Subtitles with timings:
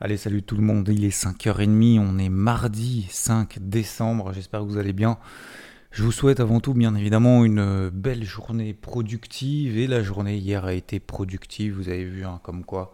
[0.00, 4.64] Allez, salut tout le monde, il est 5h30, on est mardi 5 décembre, j'espère que
[4.64, 5.18] vous allez bien.
[5.92, 10.64] Je vous souhaite avant tout bien évidemment une belle journée productive et la journée hier
[10.64, 12.92] a été productive, vous avez vu hein, comme quoi,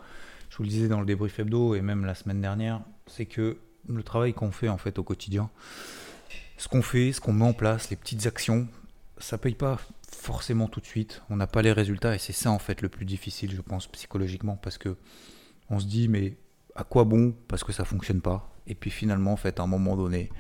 [0.50, 3.56] je vous le disais dans le débrief hebdo et même la semaine dernière, c'est que
[3.88, 5.48] le travail qu'on fait en fait au quotidien,
[6.58, 8.68] ce qu'on fait, ce qu'on met en place, les petites actions,
[9.16, 9.80] ça paye pas
[10.12, 12.90] forcément tout de suite, on n'a pas les résultats et c'est ça en fait le
[12.90, 14.98] plus difficile je pense psychologiquement parce que
[15.70, 16.36] on se dit mais
[16.74, 18.48] à quoi bon Parce que ça fonctionne pas.
[18.66, 20.30] Et puis finalement, en fait, à un moment donné,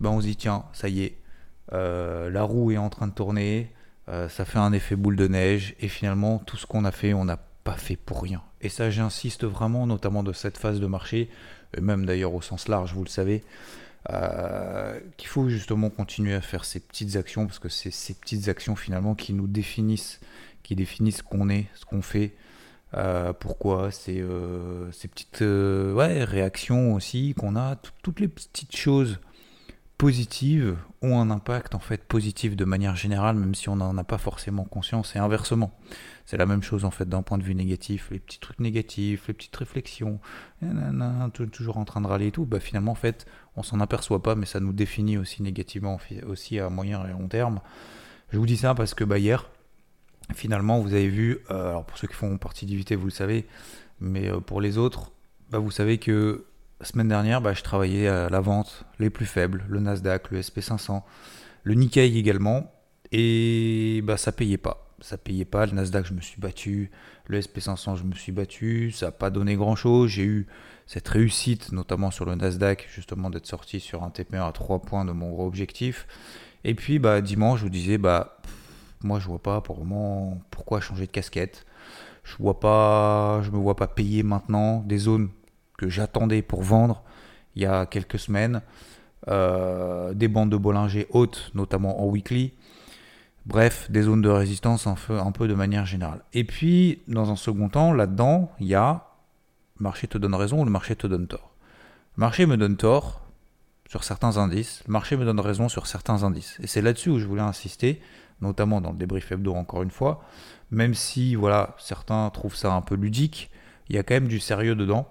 [0.00, 1.18] ben on se dit tiens, ça y est,
[1.72, 3.72] euh, la roue est en train de tourner,
[4.08, 7.14] euh, ça fait un effet boule de neige, et finalement, tout ce qu'on a fait,
[7.14, 8.42] on n'a pas fait pour rien.
[8.60, 11.30] Et ça, j'insiste vraiment, notamment de cette phase de marché,
[11.76, 13.42] et même d'ailleurs au sens large, vous le savez,
[14.10, 18.48] euh, qu'il faut justement continuer à faire ces petites actions, parce que c'est ces petites
[18.48, 20.20] actions finalement qui nous définissent,
[20.62, 22.34] qui définissent ce qu'on est, ce qu'on fait,
[22.96, 29.18] euh, pourquoi c'est euh, ces petites euh, réactions aussi qu'on a, toutes les petites choses
[29.98, 34.04] positives ont un impact en fait positif de manière générale, même si on n'en a
[34.04, 35.72] pas forcément conscience, et inversement.
[36.24, 39.28] C'est la même chose en fait d'un point de vue négatif, les petits trucs négatifs,
[39.28, 40.20] les petites réflexions,
[41.52, 44.34] toujours en train de râler et tout, bah finalement en fait on s'en aperçoit pas,
[44.34, 47.60] mais ça nous définit aussi négativement aussi à moyen et long terme.
[48.30, 49.48] Je vous dis ça parce que bah, hier,
[50.32, 53.46] finalement, vous avez vu, euh, alors pour ceux qui font partie d'IVT, vous le savez,
[54.00, 55.12] mais euh, pour les autres,
[55.50, 56.46] bah, vous savez que
[56.82, 61.02] semaine dernière, bah, je travaillais à la vente les plus faibles, le Nasdaq, le SP500,
[61.62, 62.72] le Nikkei également,
[63.12, 64.80] et bah, ça payait pas.
[65.00, 66.90] Ça payait pas, le Nasdaq, je me suis battu,
[67.26, 70.10] le SP500, je me suis battu, ça n'a pas donné grand chose.
[70.10, 70.46] J'ai eu
[70.86, 75.04] cette réussite, notamment sur le Nasdaq, justement d'être sorti sur un TP1 à 3 points
[75.04, 76.06] de mon gros objectif.
[76.64, 78.38] Et puis dimanche, je vous disais, bah,
[79.04, 81.66] moi, je vois pas pour moment pourquoi changer de casquette.
[82.24, 85.28] Je vois pas, je me vois pas payer maintenant des zones
[85.76, 87.02] que j'attendais pour vendre
[87.54, 88.62] il y a quelques semaines.
[89.28, 92.52] Euh, des bandes de Bollinger hautes, notamment en weekly.
[93.46, 96.22] Bref, des zones de résistance un peu de manière générale.
[96.32, 99.14] Et puis, dans un second temps, là-dedans, il y a
[99.78, 101.50] le marché te donne raison ou le marché te donne tort.
[102.16, 103.22] Le marché me donne tort
[103.88, 106.58] sur certains indices, le marché me donne raison sur certains indices.
[106.62, 108.00] Et c'est là-dessus où je voulais insister
[108.44, 110.22] notamment dans le débrief hebdo encore une fois,
[110.70, 113.50] même si voilà, certains trouvent ça un peu ludique,
[113.88, 115.08] il y a quand même du sérieux dedans.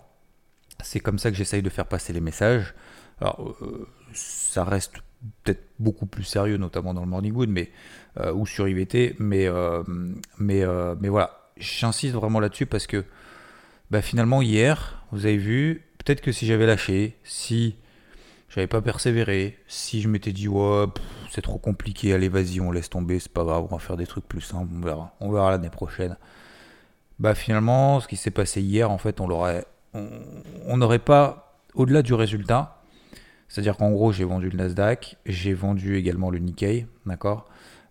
[0.82, 2.74] C'est comme ça que j'essaye de faire passer les messages.
[3.22, 4.96] Alors, euh, ça reste
[5.44, 7.72] peut-être beaucoup plus sérieux, notamment dans le Morning Wood, mais,
[8.20, 9.84] euh, ou sur IVT, mais, euh,
[10.38, 10.64] mais,
[11.00, 13.06] mais voilà, j'insiste vraiment là-dessus parce que
[13.92, 17.76] bah, finalement, hier, vous avez vu, peut-être que si j'avais lâché, si
[18.54, 20.48] j'avais pas persévéré, si je m'étais dit,
[21.32, 24.06] c'est trop compliqué, allez, vas-y, on laisse tomber, c'est pas grave, on va faire des
[24.06, 26.18] trucs plus simples, on verra, on verra l'année prochaine.
[27.18, 32.04] Bah finalement, ce qui s'est passé hier, en fait, on l'aurait, on n'aurait pas, au-delà
[32.04, 32.84] du résultat,
[33.48, 37.48] c'est-à-dire qu'en gros, j'ai vendu le Nasdaq, j'ai vendu également le Nikkei, d'accord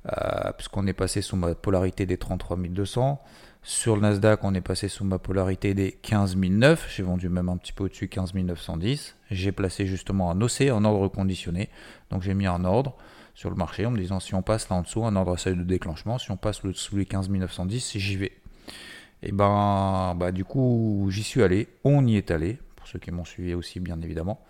[0.06, 3.20] euh, Puisqu'on est passé sous ma polarité des 33 200.
[3.64, 6.92] Sur le Nasdaq, on est passé sous ma polarité des 15 009.
[6.92, 9.16] J'ai vendu même un petit peu au-dessus 15 910.
[9.30, 11.68] J'ai placé justement un OC en ordre conditionné.
[12.10, 12.96] Donc j'ai mis un ordre
[13.34, 15.36] sur le marché en me disant si on passe là en dessous, un ordre à
[15.36, 16.18] seuil de déclenchement.
[16.18, 18.32] Si on passe sous les 15 910, j'y vais.
[19.22, 21.68] Et ben, bah, du coup, j'y suis allé.
[21.84, 22.58] On y est allé.
[22.74, 24.44] Pour ceux qui m'ont suivi aussi, bien évidemment.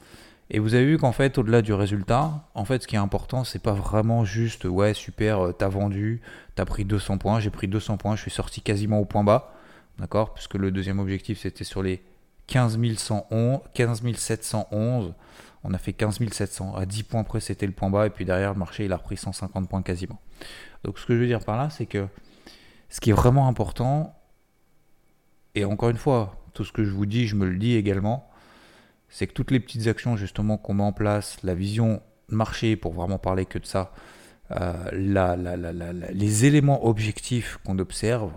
[0.55, 3.43] Et vous avez vu qu'en fait, au-delà du résultat, en fait, ce qui est important,
[3.43, 6.21] c'est pas vraiment juste, ouais, super, euh, t'as vendu,
[6.55, 9.55] t'as pris 200 points, j'ai pris 200 points, je suis sorti quasiment au point bas,
[9.99, 10.35] d'accord?
[10.35, 12.03] Puisque le deuxième objectif, c'était sur les
[12.49, 15.15] 15, 111, 15 711.
[15.65, 16.75] On a fait 15 700.
[16.77, 18.07] À 10 points près, c'était le point bas.
[18.07, 20.21] Et puis derrière, le marché, il a repris 150 points quasiment.
[20.85, 22.07] Donc, ce que je veux dire par là, c'est que
[22.91, 24.15] ce qui est vraiment important,
[25.55, 28.29] et encore une fois, tout ce que je vous dis, je me le dis également,
[29.13, 32.95] c'est que toutes les petites actions justement qu'on met en place, la vision marché pour
[32.95, 33.93] vraiment parler que de ça,
[34.53, 38.33] euh, les éléments objectifs qu'on observe,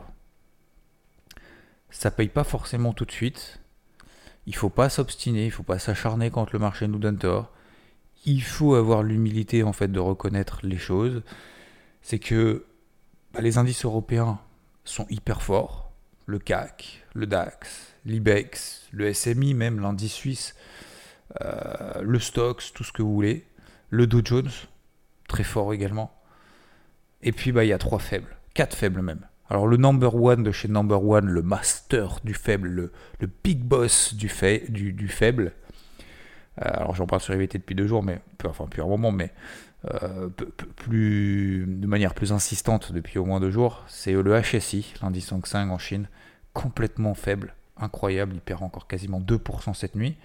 [1.90, 3.62] ça paye pas forcément tout de suite,
[4.48, 7.52] il faut pas s'obstiner, il faut pas s'acharner quand le marché nous donne tort.
[8.26, 11.24] Il faut avoir l'humilité en fait de reconnaître les choses.
[12.02, 12.66] C'est que
[13.34, 14.40] bah, les indices européens
[14.84, 15.94] sont hyper forts.
[16.26, 20.56] Le CAC, le DAX, l'IBEX, le SMI même, l'indice suisse,
[21.42, 23.46] euh, le Stox, tout ce que vous voulez.
[23.90, 24.52] Le Dow Jones,
[25.28, 26.14] très fort également.
[27.22, 29.26] Et puis bah il y a trois faibles, quatre faibles même.
[29.50, 32.92] Alors le number one de chez number one, le master du faible, le,
[33.44, 35.54] big boss du, faible.
[36.62, 39.32] Euh, alors j'en parle sur IVT depuis deux jours, mais enfin depuis un moment, mais
[39.94, 40.30] euh,
[40.88, 45.70] de manière plus insistante depuis au moins deux jours, c'est le HSI, l'indice Hang Seng
[45.70, 46.08] en Chine,
[46.54, 50.16] complètement faible, incroyable, il perd encore quasiment 2% cette nuit.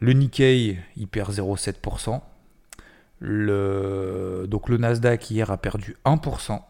[0.00, 2.20] Le Nikkei, il perd 0,7%.
[3.20, 4.46] Le...
[4.48, 6.60] Donc le Nasdaq hier a perdu 1%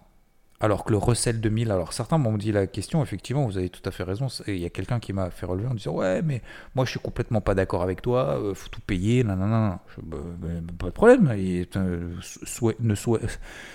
[0.63, 3.83] alors que le Russell 2000, alors certains m'ont dit la question, effectivement, vous avez tout
[3.85, 6.41] à fait raison, il y a quelqu'un qui m'a fait relever en disant ouais mais
[6.77, 9.79] moi je suis complètement pas d'accord avec toi, euh, faut tout payer, non non non,
[10.79, 11.29] pas de problème,
[11.77, 12.15] euh,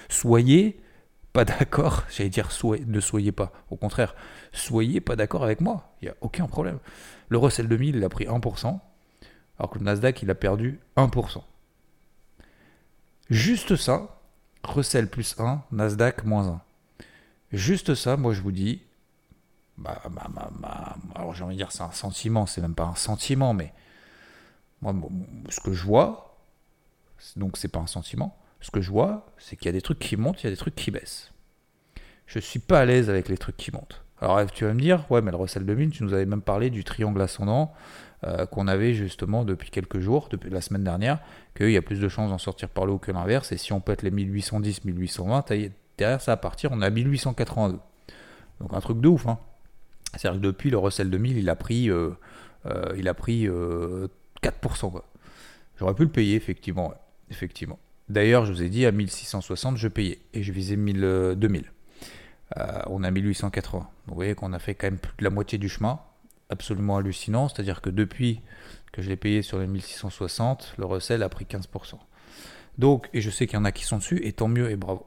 [0.08, 0.80] soyez
[1.38, 2.50] pas d'accord, j'allais dire
[2.88, 4.16] ne soyez pas, au contraire,
[4.54, 6.80] soyez pas d'accord avec moi, il n'y a aucun problème.
[7.30, 8.80] Le Russell 2000 il a pris 1%,
[9.60, 11.44] alors que le Nasdaq il a perdu 1%.
[13.30, 14.20] Juste ça,
[14.64, 16.62] Russell plus 1, Nasdaq moins 1.
[17.52, 18.82] Juste ça, moi je vous dis,
[19.78, 20.26] bah, bah,
[20.60, 23.76] bah, alors j'ai envie de dire c'est un sentiment, c'est même pas un sentiment, mais
[24.82, 24.92] moi
[25.50, 26.36] ce que je vois,
[27.36, 30.00] donc c'est pas un sentiment, ce que je vois, c'est qu'il y a des trucs
[30.00, 31.32] qui montent, il y a des trucs qui baissent.
[32.26, 34.04] Je suis pas à l'aise avec les trucs qui montent.
[34.20, 36.70] Alors tu vas me dire, ouais mais le Russell 2000, tu nous avais même parlé
[36.70, 37.74] du triangle ascendant
[38.26, 41.20] euh, qu'on avait justement depuis quelques jours, depuis la semaine dernière,
[41.56, 43.74] qu'il y a plus de chances d'en sortir par le haut que l'inverse, et si
[43.74, 45.46] on pète les 1810, 1820,
[45.98, 47.80] Derrière, ça va partir, on a 1882.
[48.60, 49.28] Donc un truc de ouf.
[49.28, 49.40] Hein.
[50.16, 52.12] C'est-à-dire que depuis le Russell 2000, il a pris, euh,
[52.66, 53.50] euh, il a pris 4%.
[53.50, 55.00] Euh,
[55.80, 56.94] J'aurais pu le payer, effectivement.
[57.30, 57.80] effectivement.
[58.10, 60.20] D'ailleurs, je vous ai dit, à 1660, je payais.
[60.34, 61.72] Et je visais 1000, 2000.
[62.88, 63.80] on a 1880.
[63.80, 66.00] Donc, vous voyez qu'on a fait quand même plus de la moitié du chemin.
[66.50, 67.50] Absolument hallucinant.
[67.50, 68.42] C'est-à-dire que depuis
[68.92, 71.96] que je l'ai payé sur les 1660, le Russell a pris 15%.
[72.78, 74.76] Donc, et je sais qu'il y en a qui sont dessus, et tant mieux et
[74.76, 75.06] bravo.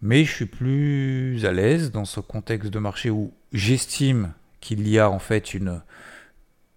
[0.00, 4.98] Mais je suis plus à l'aise dans ce contexte de marché où j'estime qu'il y
[4.98, 5.82] a en fait une,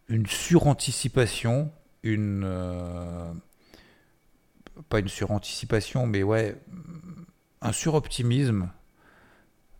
[0.10, 1.72] une suranticipation,
[2.04, 2.44] une.
[2.46, 3.32] Euh,
[4.90, 6.56] pas une suranticipation, mais ouais,
[7.62, 8.70] un suroptimisme,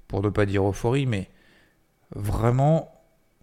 [0.08, 1.30] pour ne pas dire euphorie, mais
[2.16, 2.92] vraiment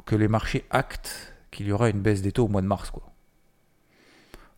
[0.05, 2.91] que les marchés actent qu'il y aura une baisse des taux au mois de mars.
[2.91, 3.03] Quoi.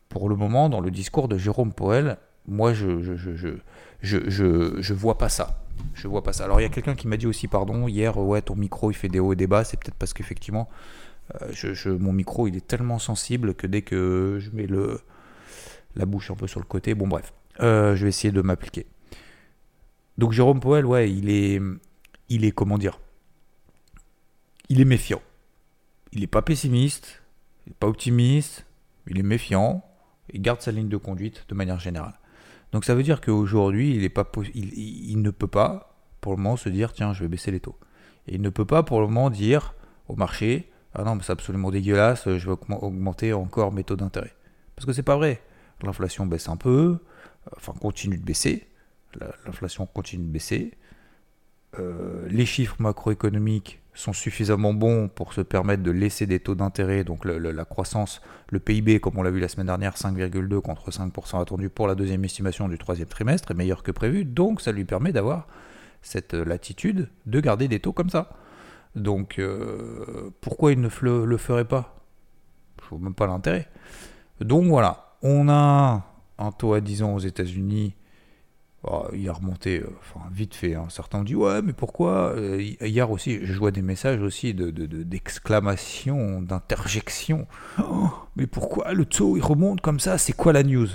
[0.08, 3.34] Pour le moment, dans le discours de Jérôme Poel, moi, je, je, je,
[4.02, 5.62] je, je, vois pas ça.
[5.94, 6.44] Je vois pas ça.
[6.44, 8.94] Alors, il y a quelqu'un qui m'a dit aussi, pardon, hier, ouais, ton micro, il
[8.94, 9.62] fait des hauts et des bas.
[9.62, 10.68] C'est peut-être parce qu'effectivement,
[11.42, 15.00] euh, je, mon micro, il est tellement sensible que dès que je mets le,
[15.94, 18.86] la bouche un peu sur le côté, bon, bref, euh, je vais essayer de m'appliquer.
[20.18, 21.60] Donc, Jérôme Powell, ouais, il est,
[22.28, 23.00] il est, comment dire,
[24.68, 25.22] il est méfiant.
[26.12, 27.22] Il n'est pas pessimiste,
[27.66, 28.66] il n'est pas optimiste,
[29.06, 29.84] il est méfiant,
[30.32, 32.18] il garde sa ligne de conduite de manière générale.
[32.72, 36.68] Donc ça veut dire qu'aujourd'hui, il, pas, il, ne peut pas, pour le moment, se
[36.68, 37.76] dire tiens, je vais baisser les taux.
[38.28, 39.74] Et il ne peut pas, pour le moment, dire
[40.08, 44.34] au marché ah non, mais c'est absolument dégueulasse, je vais augmenter encore mes taux d'intérêt.
[44.74, 45.40] Parce que c'est pas vrai.
[45.82, 46.98] L'inflation baisse un peu,
[47.56, 48.66] enfin continue de baisser.
[49.46, 50.74] L'inflation continue de baisser.
[51.78, 57.04] Euh, les chiffres macroéconomiques sont suffisamment bons pour se permettre de laisser des taux d'intérêt,
[57.04, 58.20] donc la croissance,
[58.50, 61.94] le PIB, comme on l'a vu la semaine dernière, 5,2 contre 5% attendu pour la
[61.94, 65.48] deuxième estimation du troisième trimestre, est meilleur que prévu, donc ça lui permet d'avoir
[66.02, 68.30] cette latitude de garder des taux comme ça.
[68.96, 71.96] Donc euh, pourquoi il ne le, ferait pas?
[72.80, 73.68] Je ne vois même pas l'intérêt.
[74.40, 76.04] Donc voilà, on a
[76.38, 77.94] un taux à 10 ans aux États-Unis
[78.82, 80.74] Oh, il a remonté, euh, enfin vite fait.
[80.74, 80.86] Hein.
[80.88, 84.70] Certains ont dit ouais, mais pourquoi euh, Hier aussi, je vois des messages aussi de,
[84.70, 87.46] d'exclamation, d'interjection.
[87.78, 90.16] Oh, mais pourquoi le taux il remonte comme ça?
[90.16, 90.88] C'est quoi la news?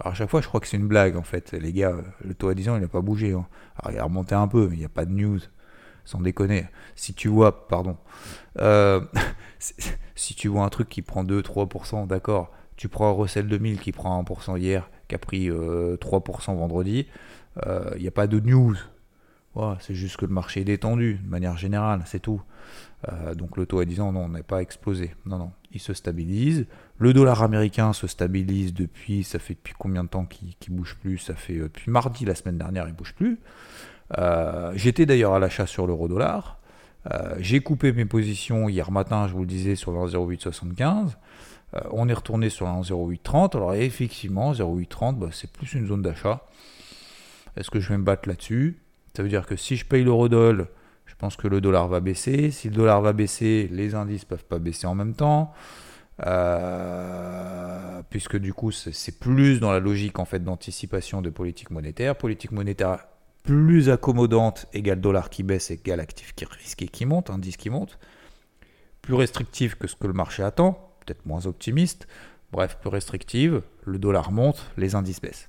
[0.00, 1.52] Alors à chaque fois, je crois que c'est une blague en fait.
[1.52, 1.94] Les gars,
[2.24, 3.32] le taux à 10 ans, il n'a pas bougé.
[3.32, 3.46] Hein.
[3.76, 5.38] Alors il a remonté un peu, mais il n'y a pas de news.
[6.04, 6.66] Sans déconner.
[6.96, 7.98] Si tu vois, pardon,
[8.58, 9.00] euh,
[10.16, 12.50] si tu vois un truc qui prend 2-3%, d'accord.
[12.78, 17.06] Tu prends Russell 2000 qui prend 1% hier, qui a pris 3% vendredi
[17.64, 18.76] il euh, n'y a pas de news.
[19.80, 22.40] c'est juste que le marché est détendu de manière générale, c'est tout.
[23.08, 25.14] Euh, donc le taux à 10 ans, non, n'est pas explosé.
[25.26, 26.66] Non, non, il se stabilise.
[26.98, 30.96] Le dollar américain se stabilise depuis, ça fait depuis combien de temps qu'il ne bouge
[31.00, 31.18] plus?
[31.18, 33.38] Ça fait euh, depuis mardi la semaine dernière, il bouge plus.
[34.74, 36.58] J'étais d'ailleurs à l'achat sur l'euro dollar.
[37.12, 41.16] Euh, j'ai coupé mes positions hier matin, je vous le disais, sur le 1,0875.
[41.74, 43.56] Euh, on est retourné sur le 1,0830.
[43.56, 46.46] Alors effectivement, 0,830, bah, c'est plus une zone d'achat.
[47.56, 48.80] Est-ce que je vais me battre là-dessus?
[49.16, 50.68] Ça veut dire que si je paye l'eurodoll,
[51.06, 52.50] je pense que le dollar va baisser.
[52.50, 55.52] Si le dollar va baisser, les indices peuvent pas baisser en même temps.
[56.26, 62.16] Euh, puisque du coup c'est plus dans la logique en fait d'anticipation de politique monétaire.
[62.16, 63.06] Politique monétaire
[63.44, 67.98] plus accommodante égale dollar qui baisse égale actif qui risqué qui monte, indice qui monte.
[69.00, 72.06] Plus restrictive que ce que le marché attend, peut-être moins optimiste.
[72.52, 75.48] Bref, plus restrictive, le dollar monte, les indices baissent.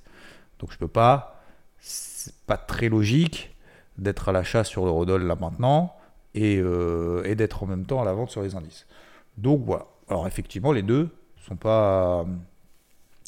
[0.58, 1.42] Donc je peux pas,
[1.78, 3.54] c'est pas très logique
[3.96, 5.94] d'être à l'achat sur l'eurodoll là maintenant
[6.34, 8.86] et, euh, et d'être en même temps à la vente sur les indices.
[9.38, 9.86] Donc voilà.
[10.08, 11.08] Alors effectivement, les deux
[11.46, 12.26] sont pas.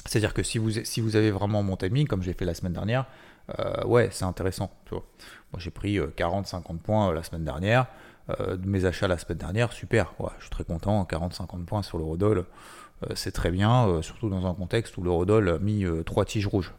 [0.05, 2.73] C'est-à-dire que si vous, si vous avez vraiment mon timing, comme j'ai fait la semaine
[2.73, 3.07] dernière,
[3.59, 4.71] euh, ouais, c'est intéressant.
[4.91, 5.01] Moi,
[5.59, 7.87] j'ai pris 40-50 euh, points la semaine dernière.
[8.29, 10.15] De mes achats la semaine dernière, super.
[10.19, 11.03] Ouais, je suis très content.
[11.05, 12.45] 40-50 points sur l'eurodoll,
[13.15, 16.73] c'est très bien, surtout dans un contexte où l'eurodoll a mis trois tiges rouges.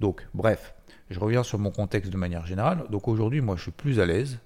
[0.00, 0.74] Donc, bref,
[1.10, 2.84] je reviens sur mon contexte de manière générale.
[2.90, 4.38] Donc aujourd'hui, moi, je suis plus à l'aise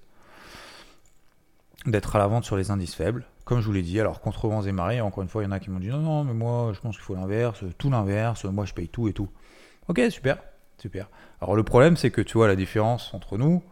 [1.85, 4.47] d'être à la vente sur les indices faibles comme je vous l'ai dit, alors contre
[4.47, 6.23] vents et marées, encore une fois, il y en a qui m'ont dit non, non,
[6.23, 9.27] mais moi je pense qu'il faut l'inverse, tout l'inverse, moi je paye tout et tout.
[9.87, 10.37] Ok, super,
[10.77, 11.09] super.
[11.41, 13.63] Alors le problème, c'est que tu vois la différence entre nous,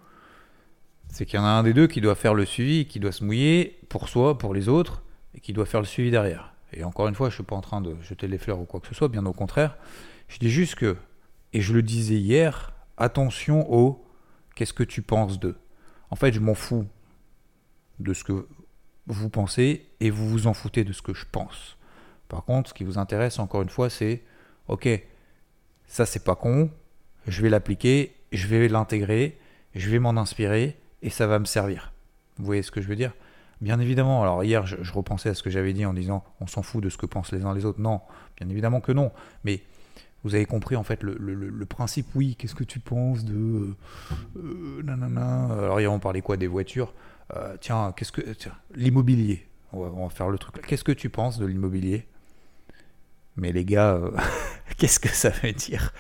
[1.10, 3.12] c'est qu'il y en a un des deux qui doit faire le suivi, qui doit
[3.12, 5.04] se mouiller pour soi, pour les autres,
[5.36, 6.54] et qui doit faire le suivi derrière.
[6.74, 8.66] Et encore une fois, je ne suis pas en train de jeter les fleurs ou
[8.66, 9.78] quoi que ce soit, bien au contraire.
[10.28, 10.98] Je dis juste que,
[11.54, 14.06] et je le disais hier, attention au
[14.56, 15.56] qu'est-ce que tu penses de.
[16.10, 16.86] En fait, je m'en fous
[18.00, 18.48] de ce que
[19.08, 21.78] vous pensez et vous vous en foutez de ce que je pense.
[22.28, 24.24] Par contre, ce qui vous intéresse, encore une fois, c'est
[24.68, 24.88] ok,
[25.88, 26.70] ça c'est pas con,
[27.26, 29.38] je vais l'appliquer, je vais l'intégrer,
[29.76, 31.94] je vais m'en inspirer et ça va me servir.
[32.38, 33.14] Vous voyez ce que je veux dire?
[33.62, 36.62] Bien évidemment, alors hier je, repensais à ce que j'avais dit en disant on s'en
[36.62, 37.82] fout de ce que pensent les uns les autres.
[37.82, 38.02] Non,
[38.40, 39.12] bien évidemment que non.
[39.44, 39.64] Mais
[40.24, 43.34] vous avez compris en fait le, principe, oui, qu'est-ce que tu penses de...
[43.34, 43.76] Euh,
[44.38, 45.46] euh, nanana.
[45.46, 46.94] Alors hier on parlait quoi des voitures?
[47.36, 48.22] Euh, tiens, qu'est-ce que
[48.76, 50.66] l'immobilier on va, faire le truc.
[50.66, 52.08] Qu'est-ce que tu penses de l'immobilier?
[53.36, 54.00] Mais les gars,
[54.78, 55.94] qu'est-ce que ça veut dire?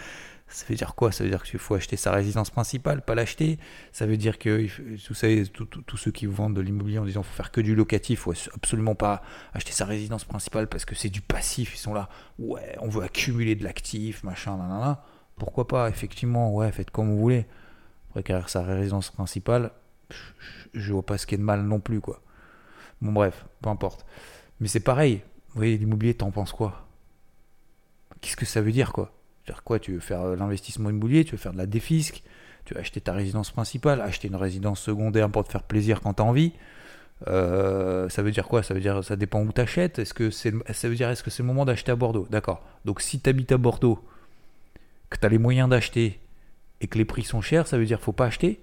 [0.49, 1.11] Ça veut dire quoi?
[1.11, 3.59] Ça veut dire qu'il faut acheter sa résidence principale, pas l'acheter?
[3.91, 4.65] Ça veut dire que
[5.09, 7.75] vous savez, tous ceux qui vous vendent de l'immobilier en disant faut faire que du
[7.75, 9.21] locatif, faut absolument pas
[9.53, 11.75] acheter sa résidence principale parce que c'est du passif.
[11.75, 12.07] Ils sont là,
[12.39, 15.03] ouais, on veut accumuler de l'actif, machin, nanana.
[15.35, 15.89] Pourquoi pas?
[15.89, 17.45] Effectivement, ouais, faites comme vous voulez.
[18.11, 19.71] Précaire sa résidence principale,
[20.73, 22.21] je vois pas ce qui est de mal non plus, quoi.
[23.01, 24.05] Bon, bref, peu importe.
[24.61, 25.21] Mais c'est pareil.
[25.49, 26.87] Vous voyez, l'immobilier, t'en penses quoi?
[28.21, 29.13] Qu'est-ce que ça veut dire, quoi?
[29.47, 32.21] Faire quoi Tu veux faire euh, l'investissement immobilier Tu veux faire de la défisque
[32.65, 36.13] Tu veux acheter ta résidence principale Acheter une résidence secondaire pour te faire plaisir quand
[36.13, 36.53] t'as envie
[37.25, 38.61] euh, ça veut dire quoi?
[38.61, 41.47] Ça veut dire ça dépend où que c'est ça veut dire est-ce que c'est le
[41.47, 42.27] moment d'acheter à Bordeaux?
[42.29, 42.63] D'accord.
[42.85, 44.05] Donc si t'habites à Bordeaux,
[45.09, 46.19] que t'as les moyens d'acheter
[46.79, 48.61] et que les prix sont chers, ça veut dire faut pas acheter?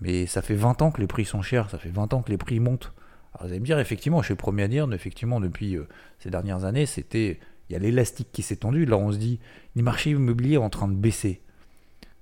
[0.00, 2.30] Mais ça fait 20 ans que les prix sont chers, ça fait 20 ans que
[2.30, 2.92] les prix montent.
[3.34, 5.86] Alors vous allez me dire, effectivement, je suis le premier à dire, effectivement, depuis euh,
[6.18, 7.38] ces dernières années, c'était.
[7.72, 8.84] Il y a l'élastique qui s'est tendu.
[8.84, 9.40] Là, on se dit,
[9.74, 11.40] le marché immobilier est en train de baisser.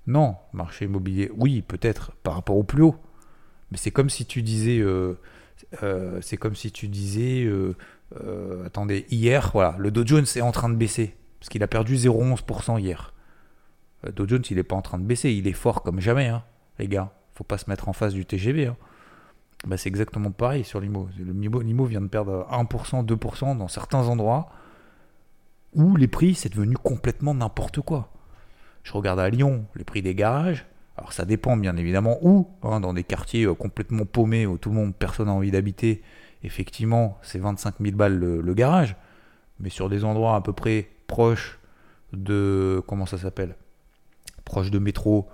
[0.07, 2.95] Non, marché immobilier, oui, peut-être par rapport au plus haut.
[3.69, 4.79] Mais c'est comme si tu disais.
[4.79, 5.19] Euh,
[5.83, 7.47] euh, c'est comme si tu disais.
[8.65, 11.15] attendez, hier, voilà, le Dow Jones est en train de baisser.
[11.39, 13.13] Parce qu'il a perdu 0,11% hier.
[14.03, 15.31] Le Dow Jones, il n'est pas en train de baisser.
[15.31, 16.43] Il est fort comme jamais, hein,
[16.79, 18.67] les gars faut pas se mettre en face du TGV.
[18.67, 18.77] Hein.
[19.65, 21.09] Bah, c'est exactement pareil sur l'IMO.
[21.17, 24.49] L'IMO vient de perdre 1%, 2% dans certains endroits
[25.73, 28.09] où les prix, c'est devenu complètement n'importe quoi.
[28.83, 30.65] Je regarde à Lyon les prix des garages.
[30.97, 34.69] Alors ça dépend bien évidemment où, hein, dans des quartiers euh, complètement paumés où tout
[34.69, 36.03] le monde, personne n'a envie d'habiter,
[36.43, 38.95] effectivement c'est 25 000 balles le, garage.
[39.59, 41.59] Mais sur des endroits à peu près proches
[42.13, 42.83] de...
[42.87, 43.55] comment ça s'appelle?
[44.43, 45.29] Proches de métro,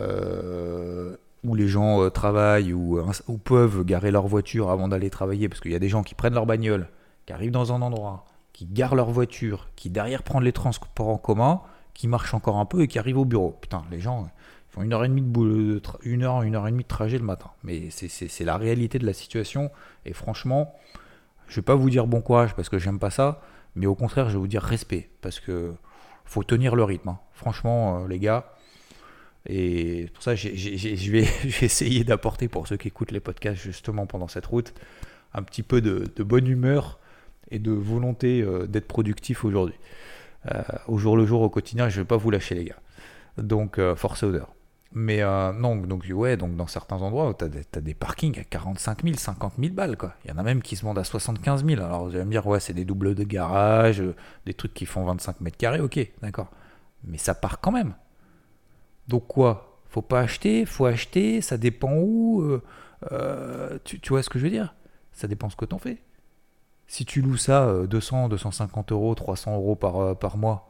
[0.00, 3.00] euh, où les gens euh, travaillent ou,
[3.44, 6.34] peuvent garer leur voiture avant d'aller travailler, parce qu'il y a des gens qui prennent
[6.34, 6.88] leur bagnole,
[7.26, 8.24] qui arrivent dans un endroit,
[8.56, 11.60] qui garent leur voiture, qui derrière prennent les transports en commun,
[11.92, 13.54] qui marchent encore un peu et qui arrivent au bureau.
[13.60, 14.30] Putain, les gens
[14.70, 17.18] font une heure et demie de boule, une heure, une heure et demie de trajet
[17.18, 17.50] le matin.
[17.64, 19.70] Mais c'est la réalité de la situation.
[20.06, 20.74] Et franchement,
[21.48, 23.42] je vais pas vous dire bon courage parce que j'aime pas ça,
[23.74, 25.74] mais au contraire, je vais vous dire respect parce que
[26.24, 27.10] faut tenir le rythme.
[27.10, 27.18] Hein.
[27.34, 28.54] Franchement, euh, les gars,
[29.44, 31.28] et pour ça, je vais,
[31.60, 34.72] essayer d'apporter pour ceux qui écoutent les podcasts justement pendant cette route
[35.34, 36.98] un petit peu de, bonne humeur
[37.50, 39.78] et de volonté euh, d'être productif aujourd'hui.
[40.46, 42.80] Euh, au jour le jour, au quotidien, je ne vais pas vous lâcher les gars.
[43.38, 44.52] Donc, euh, force odeur.
[44.92, 45.20] Mais
[45.52, 49.54] non, donc ouais, donc dans certains endroits, tu as, des parkings à 45 000, 50
[49.58, 50.14] 000 balles, quoi.
[50.24, 51.82] Il y en a même qui se vendent à 75 000.
[51.82, 54.02] Alors vous allez me dire, ouais, c'est des doubles de garage,
[54.46, 56.50] des trucs qui font 25 mètres carrés, ok, d'accord.
[57.04, 57.94] Mais ça part quand même.
[59.08, 59.82] Donc quoi?
[59.90, 62.58] Faut pas acheter, faut acheter, ça dépend où.
[63.84, 64.74] Tu, tu, vois ce que je veux dire?
[65.12, 65.98] Ça dépend ce que t'en fais.
[66.88, 70.68] Si tu loues ça 200, 250 euros, 300 euros par, par mois,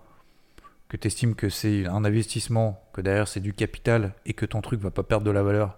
[0.89, 4.61] que tu estimes que c'est un investissement, que derrière c'est du capital et que ton
[4.61, 5.77] truc va pas perdre de la valeur,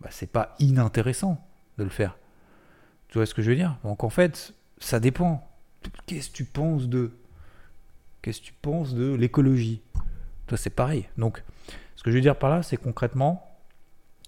[0.00, 1.44] bah c'est pas inintéressant
[1.78, 2.16] de le faire.
[3.08, 3.76] Tu vois ce que je veux dire?
[3.84, 5.48] Donc en fait, ça dépend.
[6.06, 7.12] Qu'est-ce que tu penses de
[8.26, 9.82] Qu'est-ce que tu penses de l'écologie?
[10.48, 11.08] Toi, c'est pareil.
[11.16, 11.44] Donc,
[11.94, 13.45] ce que je veux dire par là, c'est concrètement,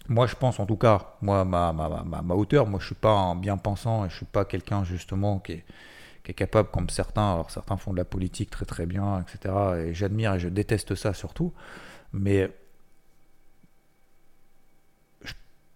[0.08, 2.94] moi, je pense en tout cas, moi, ma, ma, ma, ma hauteur, moi, je suis
[2.94, 7.34] pas un bien pensant et je suis pas quelqu'un justement qui est capable, comme certains,
[7.34, 9.78] alors certains font de la politique très très bien, etc.
[9.78, 11.52] Et j'admire et je déteste ça surtout.
[12.12, 12.50] Mais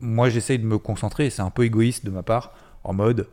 [0.01, 2.53] moi j'essaye de me concentrer, c'est un peu égoïste de ma part,
[2.85, 3.29] en mode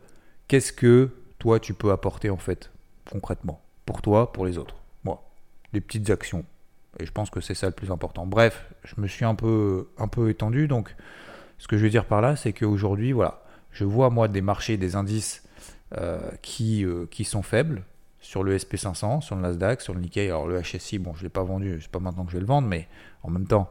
[0.48, 2.70] qu'est-ce que toi tu peux apporter en fait,
[3.10, 4.76] concrètement, pour toi, pour les autres?
[5.04, 5.22] Moi,
[5.72, 6.44] des petites actions.
[6.98, 8.26] Et je pense que c'est ça le plus important.
[8.26, 10.94] Bref, je me suis un peu, un peu étendu, donc
[11.58, 14.76] ce que je veux dire par là, c'est qu'aujourd'hui, voilà, je vois moi des marchés,
[14.76, 15.46] des indices
[15.96, 17.84] euh, qui, euh, qui sont faibles
[18.20, 20.26] sur le SP500, sur le Nasdaq, sur le Nikkei.
[20.26, 22.40] Alors le HSI, bon, je ne l'ai pas vendu, c'est pas maintenant que je vais
[22.40, 22.88] le vendre, mais
[23.22, 23.70] en même temps,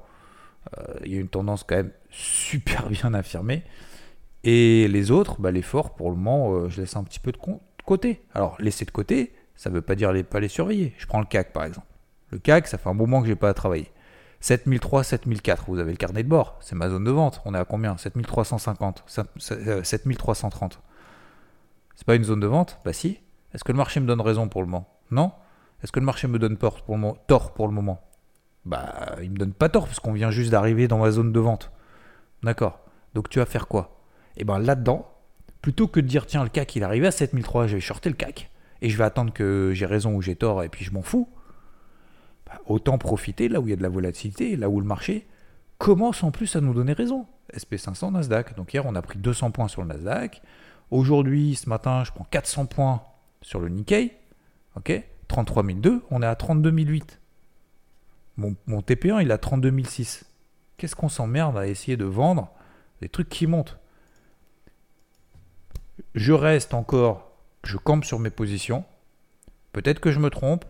[0.77, 3.63] euh, il y a une tendance quand même super bien affirmée.
[4.43, 7.37] Et les autres, bah, les forts, pour le moment, je laisse un petit peu de
[7.83, 8.21] côté.
[8.33, 10.93] Alors, laisser de côté, ça ne veut pas dire les, pas les surveiller.
[10.97, 11.87] Je prends le CAC, par exemple.
[12.31, 13.91] Le CAC, ça fait un moment que je n'ai pas à travailler.
[14.41, 17.41] 7003, 7004, vous avez le carnet de bord, c'est ma zone de vente.
[17.45, 17.97] On est à combien?
[17.97, 19.03] 7350,
[19.83, 20.79] 7330.
[21.95, 22.79] C'est pas une zone de vente?
[22.85, 23.19] Bah si.
[23.53, 24.87] Est-ce que le marché me donne raison pour le moment?
[25.11, 25.33] Non.
[25.83, 28.01] Est-ce que le marché me donne tort pour le, tort pour le moment?
[28.65, 31.39] Bah, il me donne pas tort parce qu'on vient juste d'arriver dans ma zone de
[31.39, 31.71] vente.
[32.43, 32.79] D'accord.
[33.13, 33.99] Donc tu vas faire quoi?
[34.37, 35.11] Et eh ben là-dedans,
[35.61, 38.09] plutôt que de dire tiens le CAC il est arrivé à 7003, je vais shorter
[38.09, 38.49] le CAC
[38.81, 41.27] et je vais attendre que j'ai raison ou j'ai tort et puis je m'en fous.
[42.49, 45.27] Bah, autant profiter là où il y a de la volatilité, là où le marché
[45.77, 47.27] commence en plus à nous donner raison.
[47.55, 48.55] SP500 Nasdaq.
[48.55, 50.41] Donc hier on a pris 200 points sur le Nasdaq.
[50.91, 53.03] Aujourd'hui, ce matin, je prends 400 points
[53.41, 54.13] sur le Nikkei.
[54.75, 57.19] Ok 33 002, on est à 32 008.
[58.37, 60.25] Mon, mon TP1, il a 32 006.
[60.77, 62.49] Qu'est-ce qu'on s'emmerde à essayer de vendre
[63.01, 63.77] des trucs qui montent?
[66.15, 67.31] Je reste encore,
[67.63, 68.85] je campe sur mes positions.
[69.71, 70.65] Peut-être que je me trompe.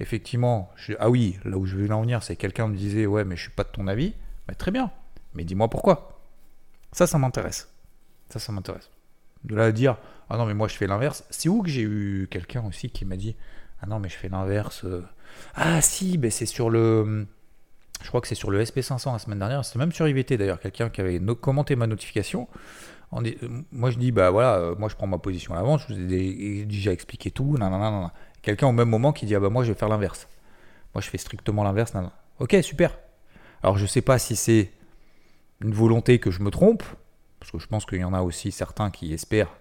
[0.00, 3.36] Effectivement, ah oui, là où je vais en venir, c'est quelqu'un me disait ouais, mais
[3.36, 4.14] je suis pas de ton avis.
[4.46, 4.90] Mais très bien.
[5.34, 6.20] Mais dis-moi pourquoi.
[6.92, 7.68] Ça, ça m'intéresse.
[8.30, 8.90] Ça, ça m'intéresse.
[9.44, 9.96] De là à dire
[10.30, 11.24] Ah non, mais moi je fais l'inverse.
[11.30, 13.36] C'est où que j'ai eu quelqu'un aussi qui m'a dit
[13.80, 14.84] Ah non, mais je fais l'inverse.
[14.84, 15.04] Euh.
[15.54, 17.26] Ah si, ben c'est sur le.
[18.02, 19.64] Je crois que c'est sur le SP500 la semaine dernière.
[19.64, 22.48] C'était même sur IVT d'ailleurs, quelqu'un qui avait commenté ma notification.
[23.72, 25.82] Moi je dis Bah voilà, euh, moi je prends ma position à l'avance.
[25.88, 27.56] Je vous ai déjà expliqué tout.
[28.42, 30.28] Quelqu'un au même moment qui dit Ah bah moi je vais faire l'inverse.
[30.94, 31.92] Moi je fais strictement l'inverse.
[32.38, 32.98] Ok, super.
[33.62, 34.70] Alors je sais pas si c'est
[35.60, 36.82] une volonté que je me trompe
[37.40, 39.56] parce que je pense qu'il y en a aussi certains qui espèrent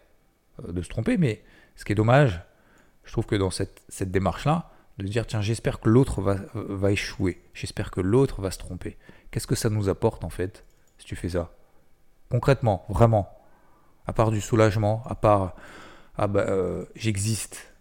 [0.63, 1.43] euh, de se tromper, mais
[1.75, 2.41] ce qui est dommage,
[3.03, 7.41] je trouve que dans cette, démarche-là, de dire tiens, j'espère que l'autre va, va échouer,
[7.53, 8.97] j'espère que l'autre va se tromper.
[9.31, 10.65] Qu'est-ce que ça nous apporte en fait
[10.97, 11.53] si tu fais ça?
[12.29, 13.29] Concrètement, vraiment,
[14.07, 15.55] à part du soulagement, à part
[16.17, 17.73] ah bah, euh, j'existe,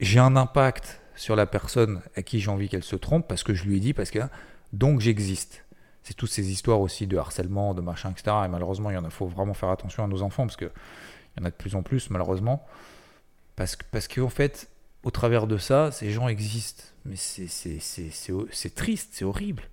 [0.00, 3.54] j'ai un impact sur la personne à qui j'ai envie qu'elle se trompe parce que
[3.54, 4.20] je lui ai dit, parce que
[4.72, 5.66] donc j'existe
[6.06, 8.36] c'est toutes ces histoires aussi de harcèlement, de machin, etc.
[8.44, 10.70] Et malheureusement, il y en a, faut vraiment faire attention à nos enfants parce qu'il
[11.36, 12.64] y en a de plus en plus, malheureusement.
[13.56, 14.70] Parce que, parce qu'en fait,
[15.02, 16.84] au travers de ça, ces gens existent.
[17.06, 19.64] Mais c'est triste, c'est horrible.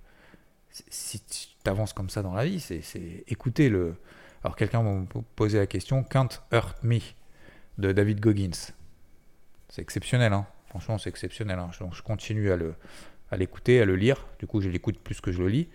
[0.70, 2.82] Si tu avances comme ça dans la vie, c'est
[3.28, 3.94] écoutez le.
[4.42, 5.06] Alors, quelqu'un m'a
[5.36, 6.98] posé la question Can't Hurt Me
[7.78, 8.72] de David Goggins.
[9.74, 10.46] C'est exceptionnel, hein.
[10.68, 11.58] Franchement, c'est exceptionnel.
[11.58, 11.70] Hein.
[11.72, 12.56] je continue à
[13.32, 14.24] à l'écouter, à le lire.
[14.38, 15.68] Du coup, je l'écoute plus que je le lis.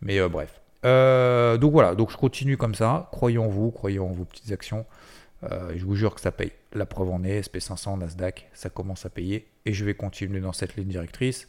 [0.00, 0.60] Mais euh, bref.
[0.84, 3.08] Euh, donc voilà, donc je continue comme ça.
[3.12, 4.84] Croyez en vous, croyez en vos petites actions.
[5.44, 6.50] Euh, je vous jure que ça paye.
[6.72, 9.46] La preuve en est, SP500, Nasdaq, ça commence à payer.
[9.66, 11.48] Et je vais continuer dans cette ligne directrice.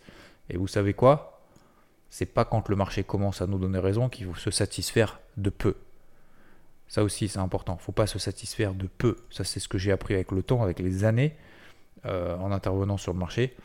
[0.51, 1.41] Et vous savez quoi?
[2.11, 5.49] C'est pas quand le marché commence à nous donner raison qu'il faut se satisfaire de
[5.49, 5.75] peu.
[6.87, 7.77] Ça aussi, c'est important.
[7.77, 9.17] Faut pas se satisfaire de peu.
[9.31, 11.35] Ça, c'est ce que j'ai appris avec le temps, avec les années,
[12.05, 13.55] en intervenant sur le marché.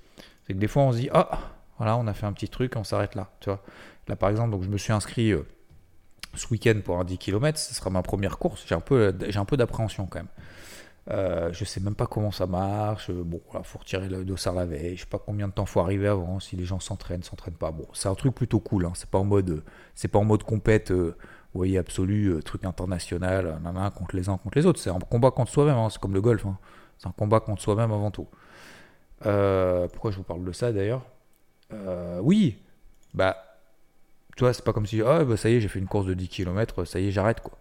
[0.47, 1.39] C'est que des fois, on se dit, ah,
[1.81, 3.31] voilà, on a fait un petit truc, on s'arrête là.
[3.41, 3.63] Tu vois.
[4.07, 5.47] Là, par exemple, donc je me suis inscrit euh,
[6.35, 7.59] ce week-end pour un 10 km.
[7.59, 8.65] Ce sera ma première course.
[8.67, 10.29] J'ai un peu, j'ai un peu d'appréhension quand même.
[11.11, 13.11] Euh, je sais même pas comment ça marche.
[13.11, 14.97] Bon, il faut retirer le dossard la veille.
[14.97, 16.39] Je sais pas combien de temps faut arriver avant.
[16.39, 17.71] Si les gens s'entraînent, s'entraînent pas.
[17.71, 18.85] Bon, c'est un truc plutôt cool.
[18.85, 18.93] Hein.
[18.95, 19.63] C'est pas en mode,
[19.95, 20.93] c'est pas en mode compète.
[20.93, 21.15] vous
[21.55, 23.59] voyez, absolu, truc international,
[23.97, 24.81] contre les uns, contre les autres.
[24.81, 25.79] C'est un combat contre soi-même.
[25.79, 25.89] Hein.
[25.91, 26.45] C'est comme le golf.
[26.45, 26.59] Hein.
[27.01, 28.29] C'est un combat contre soi-même avant tout.
[29.21, 31.03] pourquoi je vous parle de ça d'ailleurs?
[32.21, 32.59] Oui,
[33.15, 33.37] bah,
[34.37, 36.07] tu vois, c'est pas comme si, ah, bah, ça y est, j'ai fait une course
[36.07, 37.59] de 10 km, ça y est, j'arrête, quoi.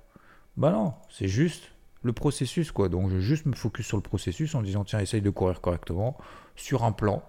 [0.58, 1.72] Bah non, c'est juste
[2.04, 2.90] le processus, quoi.
[2.90, 6.18] Donc, je juste me focus sur le processus en disant, tiens, essaye de courir correctement,
[6.56, 7.24] sur un plan,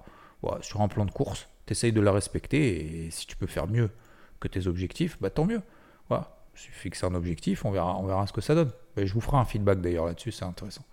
[0.62, 3.90] sur un plan de course, t'essayes de la respecter, et si tu peux faire mieux
[4.40, 5.62] que tes objectifs, bah tant mieux.
[6.08, 6.36] Voilà.
[6.54, 8.72] Je fixe un objectif, on verra, on verra ce que ça donne.
[8.96, 10.84] je vous ferai un feedback d'ailleurs là-dessus, c'est intéressant.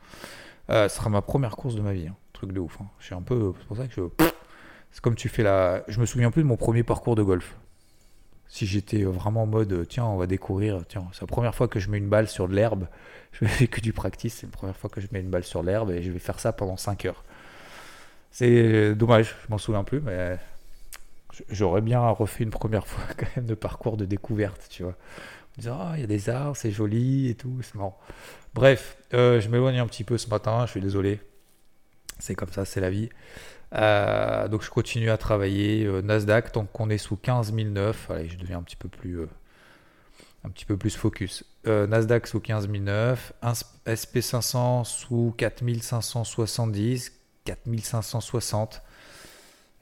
[0.70, 2.16] Euh, ce sera ma première course de ma vie, hein.
[2.34, 2.78] truc de ouf.
[2.82, 3.16] Hein.
[3.16, 4.02] Un peu, c'est pour ça que je,
[4.92, 5.84] c'est comme tu fais la.
[5.88, 7.58] Je me souviens plus de mon premier parcours de golf.
[8.50, 11.80] Si j'étais vraiment en mode, tiens, on va découvrir, tiens, c'est la première fois que
[11.80, 12.88] je mets une balle sur de l'herbe.
[13.34, 15.62] Je fais que du practice, c'est la première fois que je mets une balle sur
[15.62, 17.24] l'herbe et je vais faire ça pendant 5 heures.
[18.32, 20.40] C'est dommage, je m'en souviens plus, mais
[21.50, 24.94] j'aurais bien refait une première fois quand même de parcours de découverte, tu vois.
[24.94, 28.00] En disant, ah, il y a des arbres, c'est joli et tout, c'est marrant.
[28.58, 31.20] Bref, euh, je m'éloigne un petit peu ce matin, je suis désolé.
[32.18, 33.10] C'est comme ça, c'est la vie.
[33.76, 35.86] Euh, donc je continue à travailler.
[35.86, 39.20] Euh, Nasdaq, tant qu'on est sous 15 009, allez, je deviens un petit peu plus,
[40.44, 41.46] un petit peu plus focus.
[41.68, 43.34] Nasdaq sous 15 009,
[43.86, 47.12] SP500 sous 4570,
[47.46, 48.82] 4560.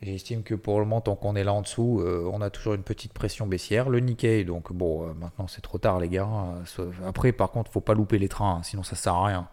[0.05, 2.83] J'estime que pour le moment, tant qu'on est là en dessous, on a toujours une
[2.83, 3.89] petite pression baissière.
[3.89, 6.25] Le Nikkei, donc bon, maintenant c'est trop tard les gars.
[6.25, 6.63] Hein.
[7.05, 9.47] Après, par contre, faut pas louper les trains, hein, sinon ça sert à rien.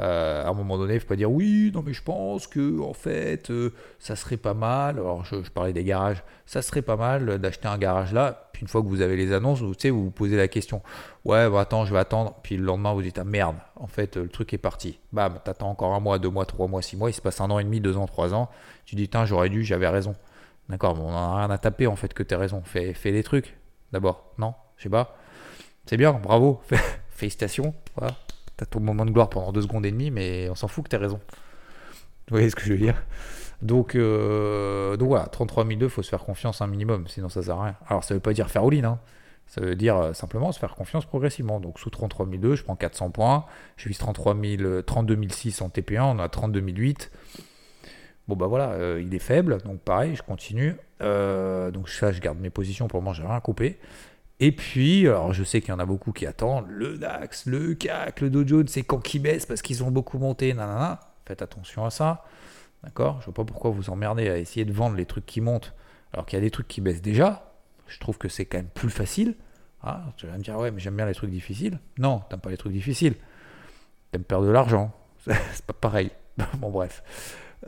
[0.00, 2.46] Euh, à un moment donné, il ne faut pas dire oui, non mais je pense
[2.46, 4.96] que en fait, euh, ça serait pas mal.
[4.96, 8.48] Alors je, parlais des garages, ça serait pas mal d'acheter un garage là.
[8.52, 10.82] Puis une fois que vous avez les annonces, vous, vous vous posez la question.
[11.24, 12.36] Ouais, bah, attends, je vais attendre.
[12.42, 14.98] Puis le lendemain, vous dites ah merde, en fait, le truc est parti.
[15.12, 17.10] Bam, t'attends encore un mois, deux mois, trois mois, six mois.
[17.10, 18.50] Il se passe un an et demi, deux ans, trois ans.
[18.84, 20.14] Tu dis tiens, j'aurais dû, j'avais raison.
[20.68, 22.62] D'accord, bon, on n'a rien à taper en fait que as raison.
[22.64, 23.56] Fais, fais des trucs
[23.92, 24.32] d'abord.
[24.38, 25.16] Non, je sais pas.
[25.86, 26.60] C'est bien, bravo,
[27.10, 27.74] félicitations.
[27.96, 28.14] Voilà.
[28.58, 30.90] T'as ton moment de gloire pendant deux secondes et demie, mais on s'en fout que
[30.90, 31.20] t'aies raison.
[32.28, 33.00] Vous voyez ce que je veux dire?
[33.62, 37.56] Donc, euh, donc voilà, 33 il faut se faire confiance un minimum, sinon ça sert
[37.56, 37.76] à rien.
[37.86, 38.98] Alors ça veut pas dire faire all-in, hein.
[39.46, 41.60] ça veut dire euh, simplement se faire confiance progressivement.
[41.60, 45.68] Donc sous 33 002, je prends 400 points, je vise 33 000, 32 006 en
[45.68, 47.12] TP1, on a 32 008.
[48.26, 50.76] Bon bah voilà, euh, il est faible, donc pareil, je continue.
[51.00, 53.78] donc ça, je garde mes positions, pour le moment j'ai rien coupé.
[54.40, 57.74] Et puis, alors je sais qu'il y en a beaucoup qui attendent le DAX, le
[57.74, 61.00] CAC, le Dow Jones, c'est quand qui baisse parce qu'ils ont beaucoup monté, nanana.
[61.26, 62.24] Faites attention à ça.
[62.84, 63.18] D'accord?
[63.20, 65.74] Je vois pas pourquoi vous emmerdez à essayer de vendre les trucs qui montent
[66.12, 67.52] alors qu'il y a des trucs qui baissent déjà.
[67.88, 69.34] Je trouve que c'est quand même plus facile.
[69.82, 71.80] Ah, tu vas me dire, ouais, mais j'aime bien les trucs difficiles.
[71.98, 73.14] Non, t'aimes pas les trucs difficiles.
[74.12, 74.92] T'aimes perdre de l'argent.
[75.18, 76.10] c'est pas pareil.
[76.58, 77.02] bon, bref.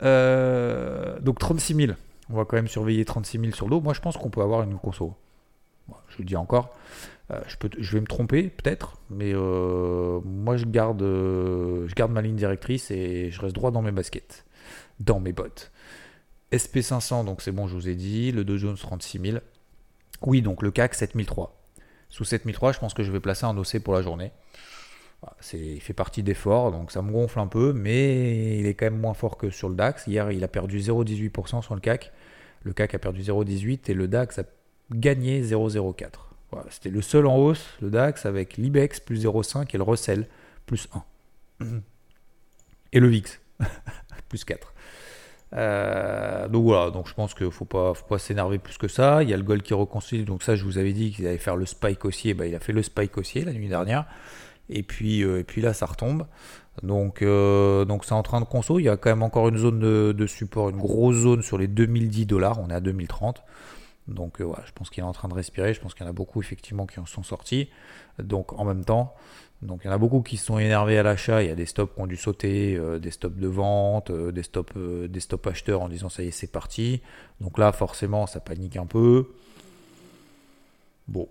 [0.01, 1.91] Euh, donc 36 000.
[2.29, 3.81] On va quand même surveiller 36 000 sur l'eau.
[3.81, 5.17] Moi, je pense qu'on peut avoir une conso
[6.09, 6.73] je le dis encore.
[7.31, 11.95] Euh, je, peux, je vais me tromper peut-être, mais euh, moi je garde, euh, je
[11.95, 14.45] garde ma ligne directrice et je reste droit dans mes baskets,
[14.99, 15.71] dans mes bottes.
[16.51, 18.31] SP500, donc c'est bon, je vous ai dit.
[18.31, 19.37] Le Dow Jones 36 000.
[20.23, 21.57] Oui, donc le CAC 7003.
[22.09, 24.31] Sous 7003, je pense que je vais placer un OC pour la journée.
[25.53, 28.87] il fait partie des forts, donc ça me gonfle un peu, mais il est quand
[28.87, 30.07] même moins fort que sur le DAX.
[30.07, 32.11] Hier, il a perdu 0,18% sur le CAC.
[32.63, 34.43] Le CAC a perdu 0,18% et le DAX a
[34.91, 36.09] gagné 0,04.
[36.69, 40.27] C'était le seul en hausse, le DAX, avec l'IBEX plus 0,5 et le Russell
[40.65, 40.87] plus
[41.61, 41.71] 1.
[42.93, 43.39] Et le VIX
[44.29, 44.73] plus 4.
[45.53, 49.23] Euh, donc voilà, donc je pense qu'il ne faut pas, pas s'énerver plus que ça.
[49.23, 51.37] Il y a le gold qui reconstruit, donc ça je vous avais dit qu'il allait
[51.37, 54.05] faire le spike haussier, bah, il a fait le spike haussier la nuit dernière.
[54.69, 56.25] Et puis, euh, et puis là ça retombe.
[56.83, 58.79] Donc euh, donc c'est en train de conso.
[58.79, 61.57] Il y a quand même encore une zone de, de support, une grosse zone sur
[61.57, 62.59] les 2010 dollars.
[62.59, 63.43] On est à 2030.
[64.11, 65.73] Donc euh, je pense qu'il est en train de respirer.
[65.73, 67.69] Je pense qu'il y en a beaucoup effectivement qui en sont sortis.
[68.19, 69.15] Donc en même temps,
[69.61, 71.41] donc il y en a beaucoup qui se sont énervés à l'achat.
[71.43, 74.31] Il y a des stops qui ont dû sauter, euh, des stops de vente, euh,
[74.31, 77.01] des stops, des stops acheteurs en disant ça y est c'est parti.
[77.39, 79.27] Donc là forcément ça panique un peu.
[81.07, 81.27] Bon.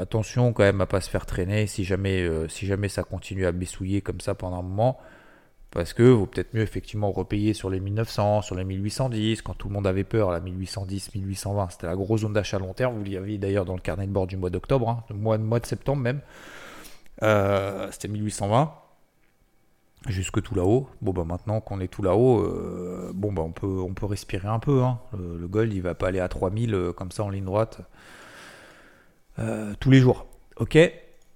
[0.00, 3.52] attention quand même à pas se faire traîner si jamais, si jamais ça continue à
[3.52, 4.98] baissouiller comme ça pendant un moment.
[5.74, 9.66] Parce que vaut peut-être mieux effectivement repayer sur les 1900, sur les 1810, quand tout
[9.66, 12.96] le monde avait peur, la 1810, 1820, c'était la grosse zone d'achat long terme.
[12.96, 15.36] Vous l'y avez d'ailleurs dans le carnet de bord du mois d'octobre, hein, le mois,
[15.36, 16.20] mois de septembre même.
[17.24, 18.72] Euh, c'était 1820
[20.06, 20.88] jusque tout là-haut.
[21.00, 24.46] Bon bah maintenant qu'on est tout là-haut, euh, bon bah on peut on peut respirer
[24.46, 24.84] un peu.
[24.84, 25.00] Hein.
[25.18, 27.80] Le, gold il va pas aller à 3000 euh, comme ça en ligne droite
[29.80, 30.26] tous les jours.
[30.56, 30.78] Ok.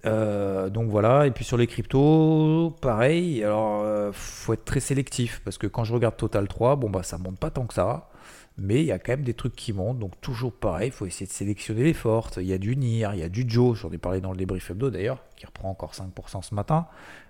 [0.05, 3.43] Euh, donc voilà, et puis sur les cryptos, pareil.
[3.43, 7.03] Alors, euh, faut être très sélectif parce que quand je regarde Total 3, bon bah
[7.03, 8.09] ça monte pas tant que ça,
[8.57, 9.99] mais il y a quand même des trucs qui montent.
[9.99, 12.37] Donc toujours pareil, il faut essayer de sélectionner les fortes.
[12.37, 14.37] Il y a du NIR, il y a du Joe, j'en ai parlé dans le
[14.37, 16.87] débrief hebdo d'ailleurs, qui reprend encore 5% ce matin.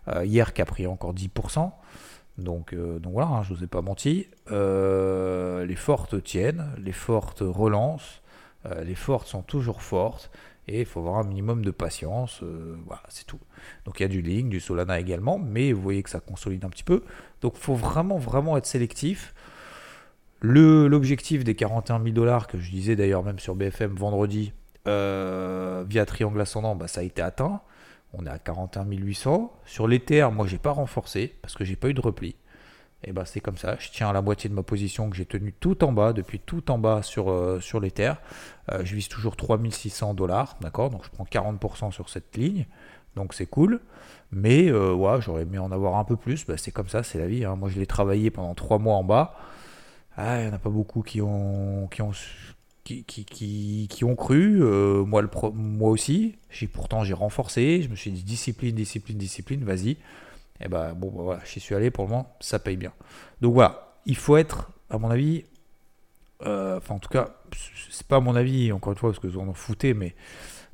[0.07, 1.71] Euh, hier, qui a pris encore 10%.
[2.37, 4.27] Donc, donc voilà, hein, je vous ai pas menti.
[4.49, 8.21] les fortes tiennent, les fortes relancent,
[8.81, 10.31] les fortes sont toujours fortes.
[10.71, 12.41] Et il faut avoir un minimum de patience.
[12.43, 13.39] Euh, voilà, c'est tout.
[13.85, 16.63] Donc il y a du Link, du Solana également, mais vous voyez que ça consolide
[16.63, 17.03] un petit peu.
[17.41, 19.33] Donc il faut vraiment, vraiment être sélectif.
[20.41, 24.53] L'objectif des 41 000 dollars que je disais d'ailleurs même sur BFM vendredi
[24.87, 27.61] euh, via triangle ascendant, bah, ça a été atteint.
[28.13, 29.51] On est à 41 800.
[29.65, 32.35] Sur l'Ether, moi j'ai pas renforcé parce que j'ai pas eu de repli
[33.03, 35.25] et ben c'est comme ça, je tiens à la moitié de ma position que j'ai
[35.25, 38.17] tenue tout en bas, depuis tout en bas sur, euh, sur les terres.
[38.71, 40.89] Euh, je vise toujours 3600 dollars, d'accord?
[40.89, 42.65] Donc je prends 40% sur cette ligne,
[43.15, 43.79] donc c'est cool.
[44.31, 47.19] Mais euh, ouais, j'aurais aimé en avoir un peu plus, bah, c'est comme ça, c'est
[47.19, 47.45] la vie.
[47.45, 47.55] Hein.
[47.55, 49.35] Moi je l'ai travaillé pendant 3 mois en bas.
[50.17, 52.11] Ah, il n'y en a pas beaucoup qui ont, qui ont,
[52.83, 54.59] qui, qui, ont cru,
[55.05, 56.35] moi, le moi aussi.
[56.73, 59.95] Pourtant j'ai renforcé, je me suis dit discipline, discipline, discipline, vas-y
[60.61, 62.91] et eh ben bon, bah, voilà, j'y suis allé pour le moment, ça paye bien.
[63.39, 65.45] Donc voilà, il faut être, à mon avis,
[66.45, 67.29] euh, enfin en tout cas,
[67.89, 70.15] c'est pas mon avis, encore une fois, parce que vous en foutez, mais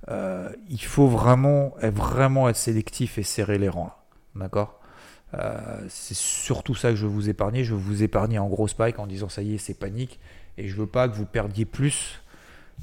[0.10, 3.94] euh, il faut vraiment, vraiment être sélectif et serrer les rangs.
[4.36, 4.80] D'accord?
[5.34, 7.64] Euh, C'est surtout ça que je veux vous épargner.
[7.64, 10.20] Je veux vous épargner en gros spike en disant ça y est, c'est panique.
[10.58, 12.22] Et je veux pas que vous perdiez plus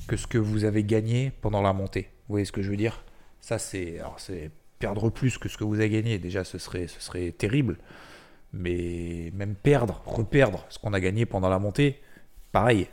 [0.07, 2.11] que ce que vous avez gagné pendant la montée.
[2.29, 3.05] Vous voyez ce que je veux dire?
[3.41, 4.51] Ça, c'est, alors c'est
[4.83, 7.79] perdre plus que ce que vous avez gagné, déjà ce serait, terrible.
[8.53, 12.03] Mais même perdre, reperdre ce qu'on a gagné pendant la montée,
[12.51, 12.89] pareil.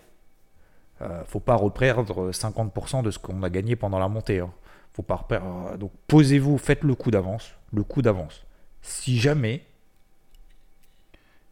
[1.02, 4.40] Euh, faut pas reperdre 50% de ce qu'on a gagné pendant la montée.
[4.40, 4.54] Hein.
[4.94, 5.78] Faut pas reperdre.
[5.80, 7.56] Donc posez-vous, faites le coup d'avance.
[7.74, 8.46] Le coup d'avance.
[8.84, 9.66] Si jamais,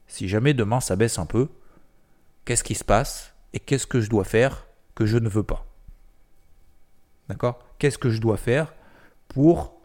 [0.06, 1.50] si jamais demain ça baisse un peu,
[2.46, 5.66] qu'est-ce qui se passe et qu'est-ce que je dois faire que je ne veux pas?
[7.28, 7.58] D'accord?
[7.80, 8.76] Qu'est-ce que je dois faire
[9.30, 9.77] pour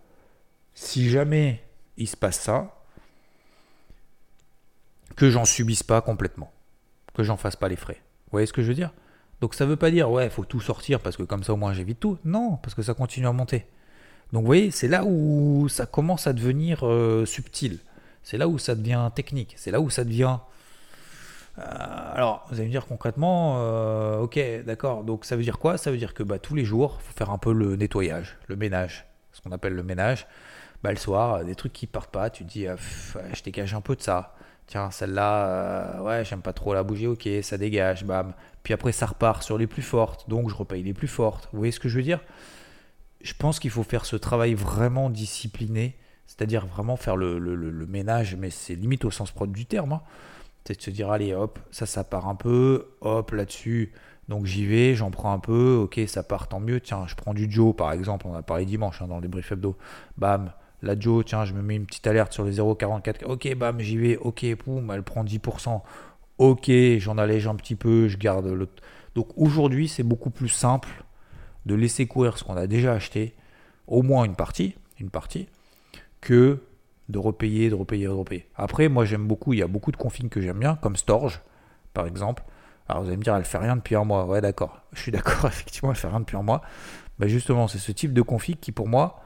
[0.75, 1.63] si jamais
[1.97, 2.83] il se passe ça,
[5.17, 6.53] que j'en subisse pas complètement,
[7.15, 8.01] que j'en fasse pas les frais.
[8.27, 8.93] Vous voyez ce que je veux dire?
[9.41, 11.57] Donc ça veut pas dire ouais, il faut tout sortir parce que comme ça au
[11.57, 12.19] moins j'évite tout.
[12.25, 13.67] Non, parce que ça continue à monter.
[14.33, 17.81] Donc vous voyez, c'est là où ça commence à devenir euh, subtil.
[18.23, 19.55] C'est là où ça devient technique.
[19.59, 20.39] C'est là où ça devient.
[21.59, 21.63] Euh,
[22.15, 25.05] alors, vous allez me dire concrètement, euh, ok, d'accord.
[25.05, 25.77] Donc ça veut dire quoi?
[25.77, 28.39] Ça veut dire que bah, tous les jours, il faut faire un peu le nettoyage,
[28.47, 30.27] le ménage, ce qu'on appelle le ménage
[30.83, 32.77] bah, le soir, des trucs qui partent pas, tu te dis, euh,
[33.33, 34.35] je dégage un peu de ça.
[34.67, 38.33] Tiens, celle-là, euh, ouais, j'aime pas trop la bouger, ok, ça dégage, bam.
[38.63, 41.49] Puis après, ça repart sur les plus fortes, donc je repaye les plus fortes.
[41.53, 42.21] Vous voyez ce que je veux dire?
[43.21, 48.51] Je pense qu'il faut faire ce travail vraiment discipliné, c'est-à-dire vraiment faire le, ménage, mais
[48.51, 49.93] c'est limite au sens propre du terme.
[49.93, 50.03] Hein.
[50.65, 53.93] C'est de se dire, allez, hop, ça, ça part un peu, hop, là-dessus.
[54.29, 56.81] Donc j'y vais, j'en prends un peu, ok, ça part tant mieux.
[56.81, 59.53] Tiens, je prends du Joe par exemple, on a parlé dimanche hein, dans les briefs
[59.53, 59.77] hebdo.
[60.17, 63.25] Bam, la Joe, tiens, je me mets une petite alerte sur les 0,44.
[63.25, 64.17] Ok, bam, j'y vais.
[64.17, 65.81] Ok, poum, elle prend 10%.
[66.39, 68.83] Ok, j'en allège un petit peu, je garde l'autre.
[69.15, 70.89] Donc aujourd'hui, c'est beaucoup plus simple
[71.67, 73.35] de laisser courir ce qu'on a déjà acheté,
[73.87, 75.49] au moins une partie, une partie,
[76.21, 76.61] que
[77.09, 78.49] de repayer, de repayer, de repayer.
[78.57, 81.41] Après, moi j'aime beaucoup, il y a beaucoup de configs que j'aime bien, comme Storge,
[81.95, 82.43] par exemple.
[82.89, 84.27] Alors vous allez me dire, elle fait rien depuis un mois.
[84.27, 84.81] Ouais, d'accord.
[84.93, 86.63] Je suis d'accord, effectivement, elle fait rien depuis un mois.
[87.19, 89.23] Mais justement, c'est ce type de config qui, pour moi,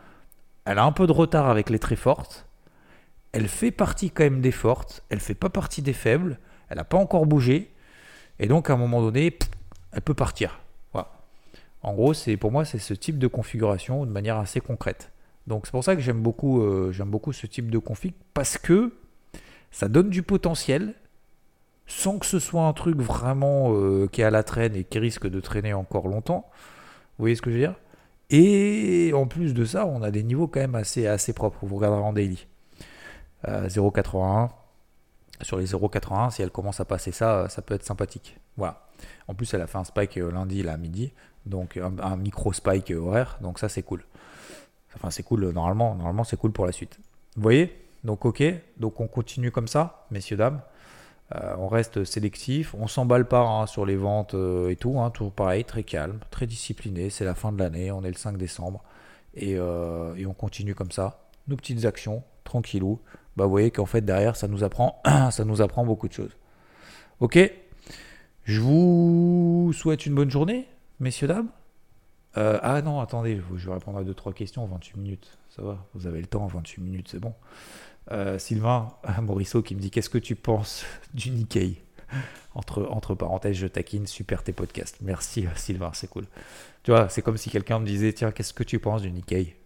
[0.66, 2.46] elle a un peu de retard avec les très fortes.
[3.32, 5.02] Elle fait partie quand même des fortes.
[5.08, 6.38] Elle fait pas partie des faibles.
[6.68, 7.70] Elle n'a pas encore bougé.
[8.40, 9.38] Et donc, à un moment donné,
[9.92, 10.60] elle peut partir.
[10.92, 11.08] Voilà.
[11.82, 15.12] En gros, c'est pour moi, c'est ce type de configuration de manière assez concrète.
[15.46, 18.92] Donc, c'est pour ça que j'aime beaucoup, euh, beaucoup ce type de config parce que
[19.70, 20.94] ça donne du potentiel
[21.86, 24.98] sans que ce soit un truc vraiment euh, qui est à la traîne et qui
[24.98, 26.50] risque de traîner encore longtemps.
[27.18, 27.74] Vous voyez ce que je veux dire?
[28.30, 31.64] Et en plus de ça, on a des niveaux quand même assez, assez propres.
[31.64, 32.46] Vous regarderez en daily.
[33.46, 34.44] 0,81.
[34.44, 34.48] Euh,
[35.42, 38.38] Sur les 0,81, si elle commence à passer ça, ça peut être sympathique.
[38.56, 38.86] Voilà.
[39.28, 41.12] En plus, elle a fait un spike euh, lundi, là, à midi.
[41.44, 43.38] Donc, un, micro spike horaire.
[43.40, 44.02] Donc, ça, c'est cool.
[44.96, 45.94] Enfin, c'est cool normalement.
[45.94, 46.98] Normalement, c'est cool pour la suite.
[47.36, 47.76] Vous voyez?
[48.02, 48.42] Donc, ok.
[48.78, 50.60] Donc, on continue comme ça, messieurs, dames.
[51.34, 55.10] Euh, on reste sélectif, on s'emballe pas hein, sur les ventes euh, et tout, hein,
[55.10, 57.10] toujours pareil, très calme, très discipliné.
[57.10, 58.84] C'est la fin de l'année, on est le 5 décembre
[59.42, 61.28] euh, et, on continue comme ça.
[61.48, 63.00] Nos petites actions, tranquillou.
[63.36, 66.36] Bah, vous voyez qu'en fait derrière ça nous apprend, ça nous apprend beaucoup de choses.
[67.18, 67.38] Ok,
[68.44, 70.68] je vous souhaite une bonne journée,
[71.00, 71.48] messieurs dames.
[72.38, 75.38] Ah non, attendez, je vais répondre à deux trois questions en 28 minutes.
[75.48, 77.32] Ça va, vous avez le temps, 28 minutes, c'est bon.
[78.12, 78.88] Euh, Sylvain
[79.22, 81.82] Morisseau qui me dit Qu'est-ce que tu penses du Nikkei?
[82.54, 84.98] Entre, parenthèses, je taquine, super tes podcasts.
[85.02, 86.24] Merci Sylvain, c'est cool.
[86.84, 89.56] Tu vois, c'est comme si quelqu'un me disait Tiens, qu'est-ce que tu penses du Nikkei?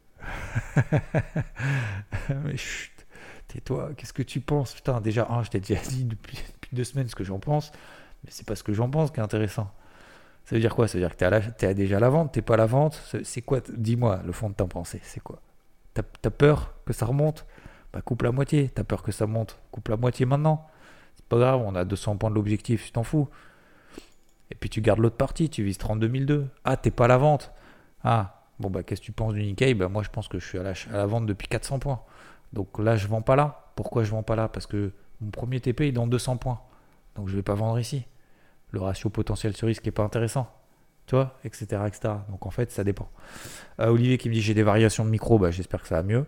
[2.44, 3.07] Mais chut,
[3.48, 4.74] tais-toi, qu'est-ce que tu penses?
[4.74, 6.38] Putain, déjà, un, je t'ai déjà dit depuis,
[6.72, 7.72] deux semaines ce que j'en pense,
[8.24, 9.72] mais c'est pas ce que j'en pense qui est intéressant.
[10.44, 10.88] Ça veut dire quoi?
[10.88, 13.00] Ça veut dire que tu es, déjà à la vente, t'es pas à la vente?
[13.24, 13.61] C'est quoi?
[13.68, 15.40] Dis-moi le fond de ta pensée, c'est quoi?
[15.94, 17.44] T'as as peur que ça remonte?
[17.92, 18.68] Bah coupe la moitié.
[18.68, 20.66] T'as peur que ça monte Coupe la moitié maintenant.
[21.16, 23.29] C'est pas grave, on a 200 points de l'objectif, tu t'en fous.
[24.50, 26.48] Et puis tu gardes l'autre partie, tu vises 32 002.
[26.64, 27.53] Ah, t'es pas à la vente.
[28.03, 29.74] Ah, bon bah qu'est-ce que tu penses du Nikkei?
[29.74, 32.00] Bah moi je pense que je suis à la, vente depuis 400 points.
[32.53, 33.72] Donc là je vends pas là.
[33.76, 34.48] Pourquoi je vends pas là?
[34.48, 36.61] Parce que mon premier TP est dans 200 points.
[37.16, 38.05] Donc je vais pas vendre ici.
[38.70, 40.48] Le ratio potentiel sur risque est pas intéressant.
[41.07, 42.14] Tu vois, etc., etc.
[42.29, 43.09] Donc en fait ça dépend.
[43.81, 46.03] Euh, Olivier qui me dit j'ai des variations de micro, bah, j'espère que ça va
[46.03, 46.24] mieux.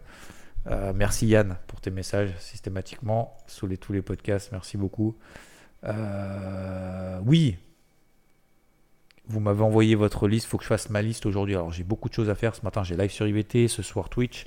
[0.69, 4.53] Euh, merci Yann pour tes messages systématiquement sous les, tous les podcasts.
[4.53, 5.17] Merci beaucoup.
[5.85, 7.57] Euh, oui,
[9.27, 10.47] vous m'avez envoyé votre liste.
[10.47, 11.55] Il faut que je fasse ma liste aujourd'hui.
[11.55, 12.55] Alors j'ai beaucoup de choses à faire.
[12.55, 14.47] Ce matin j'ai live sur IVT, ce soir Twitch.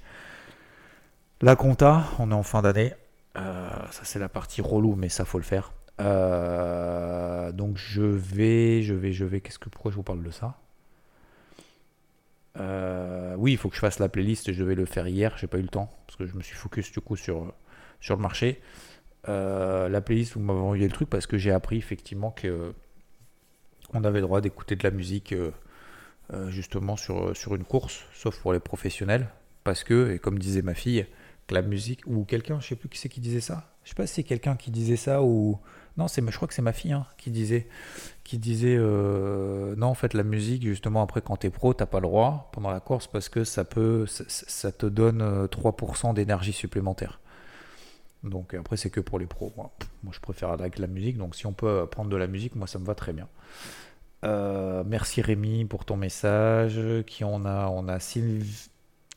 [1.42, 2.94] La compta, on est en fin d'année.
[3.38, 5.74] Euh, ça c'est la partie relou, mais ça faut le faire.
[7.54, 9.42] donc je vais, je vais, je vais.
[9.42, 10.58] Qu'est-ce que pourquoi je vous parle de ça?
[12.58, 14.52] Euh, oui, il faut que je fasse la playlist.
[14.52, 15.36] Je devais le faire hier.
[15.38, 17.54] J'ai pas eu le temps parce que je me suis focus du coup sur,
[18.10, 18.62] le marché.
[19.28, 22.74] Euh, la playlist, vous m'avez envoyé le truc parce que j'ai appris effectivement que
[23.94, 25.52] on avait le droit d'écouter de la musique euh,
[26.50, 29.30] justement sur, sur une course, sauf pour les professionnels.
[29.64, 31.08] Parce que, et comme disait ma fille,
[31.52, 33.72] la musique, ou quelqu'un, je sais plus qui c'est qui disait ça.
[33.84, 35.60] Je sais pas si c'est quelqu'un qui disait ça ou
[35.98, 37.68] non, c'est, je crois que c'est ma fille hein, qui disait,
[38.26, 41.86] qui disait euh, non, en fait, la musique, justement, après, quand tu es pro, t'as
[41.86, 46.14] pas le droit pendant la course parce que ça peut, ça, te donne 3% euh,
[46.14, 47.22] d'énergie supplémentaire.
[48.24, 49.54] Donc après, c'est que pour les pros.
[49.56, 49.72] Moi,
[50.04, 51.18] moi, je préfère avec la musique.
[51.18, 53.30] Donc si on peut prendre de la musique, moi, ça me va très bien.
[54.26, 56.82] Euh, merci Rémi pour ton message.
[57.06, 57.68] Qui on a?
[57.68, 58.68] On a Sylv...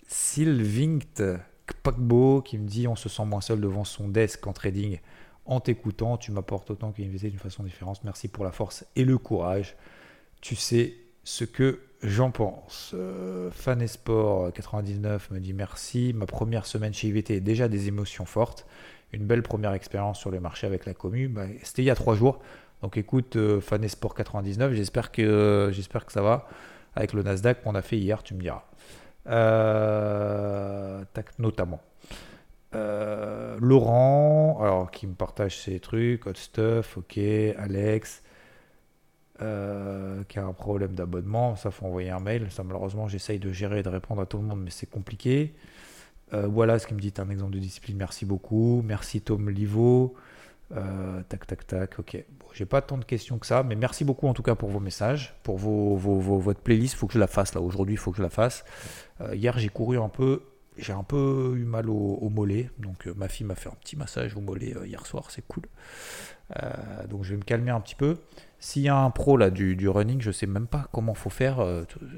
[0.06, 1.22] Sylvinct
[1.68, 4.98] Kpakbo qui me dit on se sent moins seul devant son desk en trading
[5.48, 8.04] en t'écoutant, tu m'apportes autant visée d'une façon différente.
[8.04, 9.76] Merci pour la force et le courage.
[10.42, 12.92] Tu sais ce que j'en pense.
[12.94, 16.12] Euh, Fan Esport 99 me dit merci.
[16.14, 18.66] Ma première semaine chez IVT, déjà des émotions fortes.
[19.12, 21.28] Une belle première expérience sur le marché avec la commu.
[21.28, 22.40] Bah, c'était il y a trois jours.
[22.82, 26.46] Donc écoute, euh, Fan Esport 99, j'espère que, j'espère que ça va
[26.94, 28.67] avec le Nasdaq qu'on a fait hier, tu me diras.
[29.26, 31.04] Euh,
[31.38, 31.80] notamment.
[32.74, 38.22] Euh, Laurent, alors qui me partage ses trucs, Hot Stuff, ok, Alex,
[39.40, 42.50] euh, qui a un problème d'abonnement, ça faut envoyer un mail.
[42.50, 45.54] Ça malheureusement j'essaye de gérer et de répondre à tout le monde, mais c'est compliqué.
[46.32, 48.82] Voilà ce qui me dit un exemple de discipline, merci beaucoup.
[48.84, 50.14] Merci Tom Livo.
[50.70, 52.24] Tac tac tac, ok.
[52.40, 54.68] Bon, j'ai pas tant de questions que ça, mais merci beaucoup en tout cas pour
[54.68, 56.94] vos messages, pour vos, votre playlist.
[56.94, 58.64] Il faut que je la fasse là aujourd'hui, il faut que je la fasse.
[59.32, 60.42] hier j'ai couru un peu
[60.78, 63.96] j'ai un peu eu mal au, mollet, donc euh, ma fille m'a fait un petit
[63.96, 65.64] massage au mollet euh, hier soir, c'est cool.
[66.56, 68.16] Euh, donc je vais me calmer un petit peu.
[68.60, 71.60] S'il y a un pro là du, running, je sais même pas comment faut faire.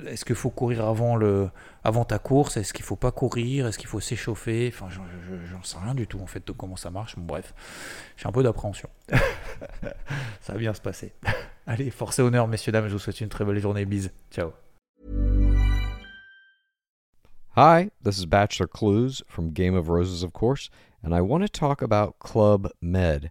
[0.07, 1.51] Est-ce qu'il faut courir avant, le,
[1.85, 2.57] avant ta course?
[2.57, 3.67] Est-ce qu'il faut pas courir?
[3.67, 4.73] Est-ce qu'il faut s'échauffer?
[4.73, 7.17] Enfin, j'en sais rien du tout en fait de comment ça marche.
[7.17, 7.53] Bon, bref,
[8.17, 8.89] j'ai un peu d'appréhension.
[10.41, 11.13] ça va bien se passer.
[11.67, 13.85] Allez, force et honneur, messieurs, dames, je vous souhaite une très belle journée.
[13.85, 14.11] Bise.
[14.31, 14.53] Ciao.
[17.57, 20.71] Hi, this is Bachelor Clues from Game of Roses, of course,
[21.03, 23.31] and I want to talk about Club Med.